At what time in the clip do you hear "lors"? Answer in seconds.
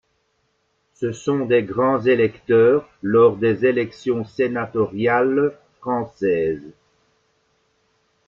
3.03-3.37